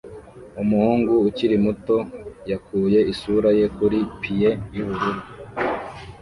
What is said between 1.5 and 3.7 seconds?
muto yakuye isura ye